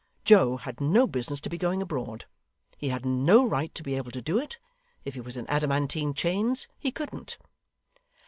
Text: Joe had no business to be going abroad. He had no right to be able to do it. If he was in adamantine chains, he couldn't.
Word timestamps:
Joe 0.25 0.57
had 0.57 0.81
no 0.81 1.05
business 1.05 1.39
to 1.41 1.49
be 1.49 1.59
going 1.59 1.79
abroad. 1.79 2.25
He 2.75 2.89
had 2.89 3.05
no 3.05 3.45
right 3.45 3.71
to 3.75 3.83
be 3.83 3.93
able 3.95 4.09
to 4.09 4.19
do 4.23 4.39
it. 4.39 4.57
If 5.05 5.13
he 5.13 5.21
was 5.21 5.37
in 5.37 5.45
adamantine 5.45 6.15
chains, 6.15 6.67
he 6.79 6.91
couldn't. 6.91 7.37